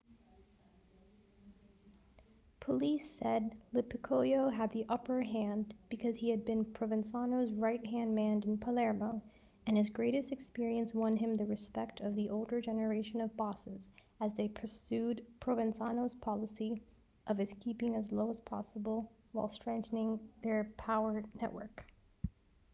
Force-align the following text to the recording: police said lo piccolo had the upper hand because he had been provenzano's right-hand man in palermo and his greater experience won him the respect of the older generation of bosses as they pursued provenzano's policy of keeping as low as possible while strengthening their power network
police 2.59 3.07
said 3.19 3.53
lo 3.71 3.83
piccolo 3.83 4.49
had 4.49 4.71
the 4.71 4.83
upper 4.89 5.21
hand 5.21 5.75
because 5.89 6.17
he 6.17 6.27
had 6.31 6.43
been 6.43 6.65
provenzano's 6.65 7.53
right-hand 7.53 8.15
man 8.15 8.41
in 8.41 8.57
palermo 8.57 9.21
and 9.67 9.77
his 9.77 9.91
greater 9.91 10.19
experience 10.31 10.95
won 10.95 11.15
him 11.15 11.35
the 11.35 11.45
respect 11.45 11.99
of 11.99 12.15
the 12.15 12.29
older 12.31 12.59
generation 12.59 13.21
of 13.21 13.37
bosses 13.37 13.91
as 14.21 14.33
they 14.33 14.47
pursued 14.47 15.23
provenzano's 15.39 16.15
policy 16.15 16.81
of 17.27 17.39
keeping 17.59 17.93
as 17.93 18.11
low 18.11 18.31
as 18.31 18.39
possible 18.39 19.11
while 19.33 19.49
strengthening 19.49 20.19
their 20.41 20.73
power 20.77 21.23
network 21.39 21.85